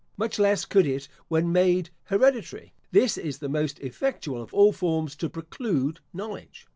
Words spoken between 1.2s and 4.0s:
when made hereditary. This is the most